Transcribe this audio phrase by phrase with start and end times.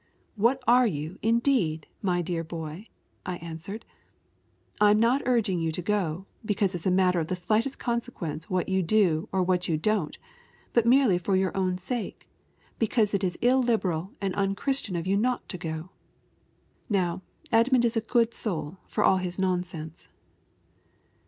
[0.35, 2.87] 'What are you, indeed, my dear boy,'
[3.23, 3.85] I answered.
[4.79, 8.67] 'I'm not urging you to go, because it's a matter of the slightest consequence what
[8.67, 10.17] you do or what you don't,
[10.73, 12.27] but merely for your own sake,
[12.79, 15.91] because it is illiberal and unchristian of you not to go.'
[16.89, 17.21] Now,
[17.51, 20.09] Edmund is a good soul, for all his nonsense."